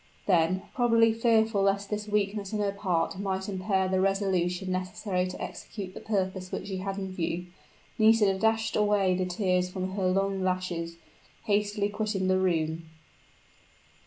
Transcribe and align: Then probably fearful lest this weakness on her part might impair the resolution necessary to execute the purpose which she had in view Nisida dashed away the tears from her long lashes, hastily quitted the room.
Then 0.25 0.63
probably 0.73 1.13
fearful 1.13 1.61
lest 1.61 1.91
this 1.91 2.07
weakness 2.07 2.55
on 2.55 2.59
her 2.59 2.71
part 2.71 3.19
might 3.19 3.47
impair 3.47 3.87
the 3.87 4.01
resolution 4.01 4.71
necessary 4.71 5.27
to 5.27 5.39
execute 5.39 5.93
the 5.93 5.99
purpose 5.99 6.51
which 6.51 6.65
she 6.69 6.77
had 6.77 6.97
in 6.97 7.11
view 7.11 7.45
Nisida 7.99 8.39
dashed 8.39 8.75
away 8.75 9.13
the 9.13 9.25
tears 9.27 9.69
from 9.69 9.91
her 9.91 10.07
long 10.07 10.41
lashes, 10.41 10.97
hastily 11.43 11.87
quitted 11.89 12.27
the 12.27 12.39
room. 12.39 12.89